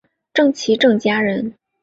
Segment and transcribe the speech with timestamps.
[0.33, 1.53] 郑琦郑家人。